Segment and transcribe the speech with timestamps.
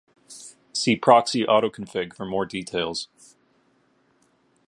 [0.73, 3.07] See Proxy auto-config for more details.